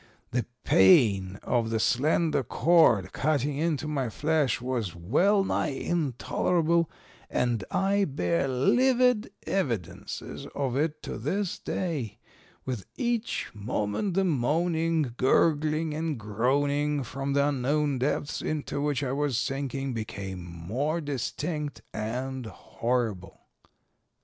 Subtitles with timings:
[0.31, 6.89] The pain of the slender cord cutting into my flesh was well nigh intolerable,
[7.29, 12.17] and I bear livid evidences of it to this day;
[12.65, 19.11] with each moment the moaning, gurgling, and groaning from the unknown depths into which I
[19.11, 23.41] was sinking became more distinct and horrible.